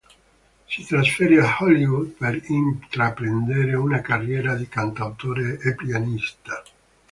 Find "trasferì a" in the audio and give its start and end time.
0.83-1.57